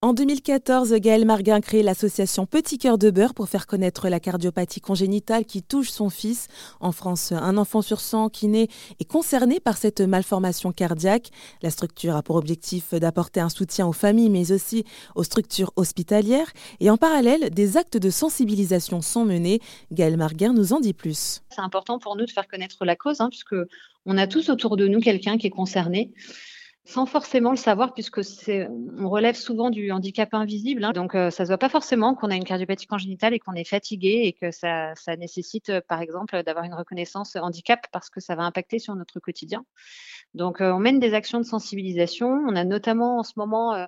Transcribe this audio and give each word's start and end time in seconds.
En 0.00 0.12
2014, 0.12 0.94
Gaël 1.00 1.24
Marguin 1.24 1.60
crée 1.60 1.82
l'association 1.82 2.46
Petit 2.46 2.78
Cœur 2.78 2.98
de 2.98 3.10
Beurre 3.10 3.34
pour 3.34 3.48
faire 3.48 3.66
connaître 3.66 4.08
la 4.08 4.20
cardiopathie 4.20 4.80
congénitale 4.80 5.44
qui 5.44 5.60
touche 5.60 5.90
son 5.90 6.08
fils. 6.08 6.46
En 6.78 6.92
France, 6.92 7.32
un 7.32 7.56
enfant 7.56 7.82
sur 7.82 7.98
100 7.98 8.28
qui 8.28 8.46
naît 8.46 8.68
est 9.00 9.04
concerné 9.04 9.58
par 9.58 9.76
cette 9.76 10.00
malformation 10.00 10.70
cardiaque. 10.70 11.30
La 11.62 11.70
structure 11.70 12.14
a 12.14 12.22
pour 12.22 12.36
objectif 12.36 12.94
d'apporter 12.94 13.40
un 13.40 13.48
soutien 13.48 13.88
aux 13.88 13.92
familles 13.92 14.30
mais 14.30 14.52
aussi 14.52 14.84
aux 15.16 15.24
structures 15.24 15.72
hospitalières. 15.74 16.52
Et 16.78 16.90
en 16.90 16.96
parallèle, 16.96 17.50
des 17.50 17.76
actes 17.76 17.96
de 17.96 18.10
sensibilisation 18.10 19.02
sont 19.02 19.24
menés. 19.24 19.58
Gaël 19.90 20.16
Marguin 20.16 20.52
nous 20.52 20.72
en 20.72 20.78
dit 20.78 20.94
plus. 20.94 21.42
C'est 21.50 21.60
important 21.60 21.98
pour 21.98 22.14
nous 22.14 22.24
de 22.24 22.30
faire 22.30 22.46
connaître 22.46 22.84
la 22.84 22.94
cause 22.94 23.20
hein, 23.20 23.30
puisque 23.30 23.56
on 24.06 24.16
a 24.16 24.28
tous 24.28 24.48
autour 24.48 24.76
de 24.76 24.86
nous 24.86 25.00
quelqu'un 25.00 25.38
qui 25.38 25.48
est 25.48 25.50
concerné 25.50 26.12
sans 26.88 27.04
forcément 27.04 27.50
le 27.50 27.58
savoir, 27.58 27.92
puisque 27.92 28.24
c'est, 28.24 28.66
on 28.98 29.10
relève 29.10 29.34
souvent 29.34 29.68
du 29.68 29.92
handicap 29.92 30.32
invisible. 30.32 30.82
Hein. 30.84 30.92
donc, 30.92 31.14
euh, 31.14 31.28
ça 31.28 31.44
se 31.44 31.50
voit 31.50 31.58
pas 31.58 31.68
forcément 31.68 32.14
qu'on 32.14 32.30
a 32.30 32.34
une 32.34 32.44
cardiopathie 32.44 32.86
congénitale 32.86 33.34
et 33.34 33.38
qu'on 33.38 33.52
est 33.52 33.68
fatigué 33.68 34.22
et 34.24 34.32
que 34.32 34.50
ça, 34.50 34.94
ça 34.94 35.14
nécessite, 35.16 35.68
euh, 35.68 35.82
par 35.86 36.00
exemple, 36.00 36.42
d'avoir 36.42 36.64
une 36.64 36.72
reconnaissance 36.72 37.36
handicap 37.36 37.86
parce 37.92 38.08
que 38.08 38.20
ça 38.20 38.36
va 38.36 38.44
impacter 38.44 38.78
sur 38.78 38.94
notre 38.94 39.20
quotidien. 39.20 39.66
Donc, 40.32 40.62
euh, 40.62 40.72
on 40.72 40.78
mène 40.78 40.98
des 40.98 41.12
actions 41.12 41.38
de 41.38 41.44
sensibilisation. 41.44 42.28
On 42.48 42.56
a 42.56 42.64
notamment 42.64 43.18
en 43.18 43.22
ce 43.22 43.32
moment 43.36 43.86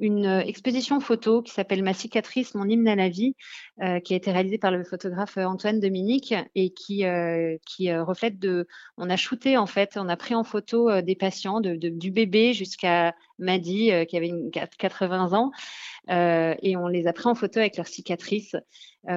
une 0.00 0.26
euh, 0.26 0.40
exposition 0.40 0.98
photo 0.98 1.42
qui 1.42 1.52
s'appelle 1.52 1.82
Ma 1.82 1.92
cicatrice, 1.92 2.54
mon 2.54 2.66
hymne 2.68 2.88
à 2.88 2.96
la 2.96 3.08
vie, 3.08 3.36
euh, 3.82 4.00
qui 4.00 4.14
a 4.14 4.16
été 4.16 4.32
réalisée 4.32 4.58
par 4.58 4.70
le 4.70 4.82
photographe 4.82 5.36
euh, 5.36 5.44
Antoine 5.44 5.78
Dominique 5.78 6.34
et 6.54 6.70
qui, 6.70 7.04
reflète 7.06 8.38
de. 8.38 8.66
On 8.96 9.10
a 9.10 9.16
shooté 9.16 9.56
en 9.56 9.66
fait, 9.66 9.96
on 9.96 10.08
a 10.08 10.16
pris 10.16 10.34
en 10.34 10.42
photo 10.42 11.00
des 11.02 11.14
patients, 11.16 11.60
du 11.60 12.10
bébé 12.10 12.54
jusqu'à 12.54 13.14
Madi 13.38 13.90
qui 14.08 14.16
avait 14.16 14.28
une, 14.28 14.50
80 14.50 15.32
ans, 15.34 15.50
et 16.08 16.76
on 16.76 16.86
les 16.88 17.06
a 17.06 17.12
pris 17.12 17.28
en 17.28 17.34
photo 17.34 17.60
avec 17.60 17.76
leurs 17.76 17.86
cicatrices 17.86 18.56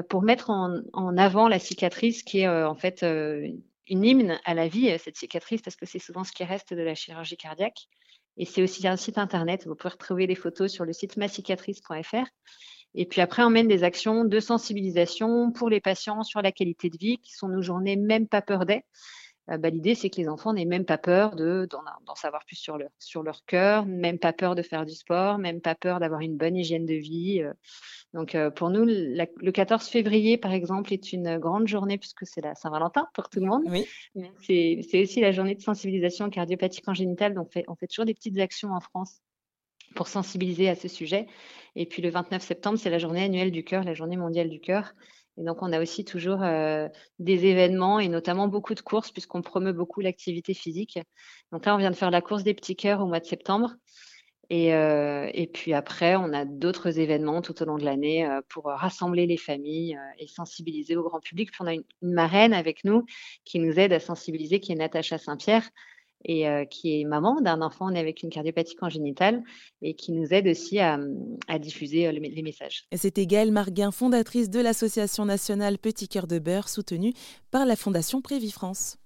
pour 0.09 0.21
mettre 0.21 0.49
en, 0.49 0.75
en, 0.93 1.17
avant 1.17 1.47
la 1.47 1.59
cicatrice 1.59 2.23
qui 2.23 2.39
est 2.39 2.47
en 2.47 2.75
fait 2.75 3.03
une 3.03 4.05
hymne 4.05 4.39
à 4.45 4.53
la 4.53 4.67
vie, 4.67 4.93
cette 4.99 5.17
cicatrice, 5.17 5.61
parce 5.61 5.75
que 5.75 5.85
c'est 5.85 5.99
souvent 5.99 6.23
ce 6.23 6.31
qui 6.31 6.43
reste 6.43 6.73
de 6.73 6.81
la 6.81 6.95
chirurgie 6.95 7.37
cardiaque. 7.37 7.87
Et 8.37 8.45
c'est 8.45 8.63
aussi 8.63 8.87
un 8.87 8.95
site 8.95 9.17
internet. 9.17 9.65
Vous 9.67 9.75
pouvez 9.75 9.91
retrouver 9.91 10.27
les 10.27 10.35
photos 10.35 10.71
sur 10.71 10.85
le 10.85 10.93
site 10.93 11.17
macicatrice.fr. 11.17 12.25
Et 12.95 13.05
puis 13.05 13.21
après, 13.21 13.43
on 13.43 13.49
mène 13.49 13.67
des 13.67 13.83
actions 13.83 14.23
de 14.23 14.39
sensibilisation 14.39 15.51
pour 15.51 15.69
les 15.69 15.81
patients 15.81 16.23
sur 16.23 16.41
la 16.41 16.51
qualité 16.51 16.89
de 16.89 16.97
vie, 16.97 17.17
qui 17.19 17.33
sont 17.33 17.47
nos 17.47 17.61
journées 17.61 17.95
même 17.95 18.27
pas 18.27 18.41
peur 18.41 18.65
d'être. 18.65 18.85
Euh, 19.49 19.57
bah, 19.57 19.69
l'idée, 19.69 19.95
c'est 19.95 20.09
que 20.09 20.17
les 20.21 20.29
enfants 20.29 20.53
n'aient 20.53 20.65
même 20.65 20.85
pas 20.85 20.97
peur 20.97 21.35
de, 21.35 21.67
d'en, 21.69 22.15
savoir 22.15 22.45
plus 22.45 22.55
sur 22.55 22.77
leur, 22.77 22.89
sur 22.99 23.23
leur 23.23 23.43
cœur, 23.45 23.85
même 23.85 24.17
pas 24.19 24.33
peur 24.33 24.55
de 24.55 24.61
faire 24.61 24.85
du 24.85 24.93
sport, 24.93 25.37
même 25.37 25.61
pas 25.61 25.75
peur 25.75 25.99
d'avoir 25.99 26.21
une 26.21 26.37
bonne 26.37 26.55
hygiène 26.55 26.85
de 26.85 26.93
vie. 26.93 27.41
Euh. 27.41 27.53
Donc, 28.13 28.35
euh, 28.35 28.51
pour 28.51 28.69
nous, 28.69 28.85
le 28.85 29.51
14 29.51 29.85
février, 29.87 30.37
par 30.37 30.53
exemple, 30.53 30.93
est 30.93 31.13
une 31.13 31.37
grande 31.39 31.67
journée 31.67 31.97
puisque 31.97 32.25
c'est 32.25 32.41
la 32.41 32.55
Saint-Valentin 32.55 33.07
pour 33.13 33.29
tout 33.29 33.39
le 33.39 33.47
monde. 33.47 33.63
Oui. 33.67 33.85
C'est, 34.41 35.01
aussi 35.01 35.19
la 35.19 35.31
journée 35.31 35.55
de 35.55 35.61
sensibilisation 35.61 36.29
cardiopathique 36.29 36.85
congénitale. 36.85 37.33
Donc, 37.33 37.47
on 37.47 37.51
fait, 37.51 37.65
on 37.67 37.75
fait 37.75 37.87
toujours 37.87 38.05
des 38.05 38.13
petites 38.13 38.39
actions 38.39 38.71
en 38.71 38.79
France 38.79 39.19
pour 39.95 40.07
sensibiliser 40.07 40.69
à 40.69 40.75
ce 40.75 40.87
sujet. 40.87 41.27
Et 41.75 41.85
puis, 41.85 42.01
le 42.01 42.09
29 42.09 42.41
septembre, 42.41 42.77
c'est 42.77 42.89
la 42.89 42.99
journée 42.99 43.23
annuelle 43.23 43.51
du 43.51 43.63
cœur, 43.63 43.83
la 43.83 43.93
journée 43.93 44.17
mondiale 44.17 44.49
du 44.49 44.59
cœur. 44.59 44.93
Et 45.37 45.43
donc, 45.43 45.61
on 45.61 45.71
a 45.71 45.81
aussi 45.81 46.05
toujours 46.05 46.43
euh, 46.43 46.87
des 47.19 47.45
événements 47.45 47.99
et 47.99 48.07
notamment 48.07 48.47
beaucoup 48.47 48.75
de 48.75 48.81
courses 48.81 49.11
puisqu'on 49.11 49.41
promeut 49.41 49.73
beaucoup 49.73 50.01
l'activité 50.01 50.53
physique. 50.53 50.99
Donc 51.51 51.65
là, 51.65 51.75
on 51.75 51.77
vient 51.77 51.91
de 51.91 51.95
faire 51.95 52.11
la 52.11 52.21
course 52.21 52.43
des 52.43 52.53
petits 52.53 52.75
cœurs 52.75 53.01
au 53.01 53.07
mois 53.07 53.19
de 53.19 53.25
septembre. 53.25 53.73
Et, 54.49 54.75
euh, 54.75 55.31
et 55.33 55.47
puis 55.47 55.73
après, 55.73 56.15
on 56.15 56.33
a 56.33 56.45
d'autres 56.45 56.99
événements 56.99 57.41
tout 57.41 57.59
au 57.63 57.65
long 57.65 57.77
de 57.77 57.85
l'année 57.85 58.27
euh, 58.27 58.41
pour 58.49 58.65
rassembler 58.65 59.25
les 59.25 59.37
familles 59.37 59.97
et 60.19 60.27
sensibiliser 60.27 60.95
au 60.95 61.03
grand 61.03 61.19
public. 61.21 61.51
Puis 61.51 61.61
on 61.61 61.67
a 61.67 61.73
une, 61.73 61.83
une 62.01 62.13
marraine 62.13 62.53
avec 62.53 62.83
nous 62.83 63.05
qui 63.45 63.59
nous 63.59 63.79
aide 63.79 63.93
à 63.93 63.99
sensibiliser, 63.99 64.59
qui 64.59 64.73
est 64.73 64.75
Natacha 64.75 65.17
Saint-Pierre, 65.17 65.67
et 66.25 66.47
euh, 66.47 66.65
qui 66.65 66.99
est 66.99 67.05
maman 67.05 67.41
d'un 67.41 67.61
enfant 67.61 67.89
né 67.89 67.99
avec 67.99 68.23
une 68.23 68.29
cardiopathie 68.29 68.75
congénitale 68.75 69.43
et 69.81 69.93
qui 69.93 70.11
nous 70.11 70.33
aide 70.33 70.47
aussi 70.47 70.79
à, 70.79 70.97
diffuser 71.59 72.07
euh, 72.07 72.11
les 72.11 72.41
messages. 72.41 72.85
C'était 72.93 73.25
Gaëlle 73.25 73.51
Marguin, 73.51 73.91
fondatrice 73.91 74.49
de 74.49 74.59
l'association 74.59 75.25
nationale 75.25 75.77
Petit 75.77 76.07
Cœur 76.07 76.27
de 76.27 76.39
Beurre, 76.39 76.69
soutenue 76.69 77.13
par 77.51 77.65
la 77.65 77.75
Fondation 77.75 78.21
Prévifrance. 78.21 78.97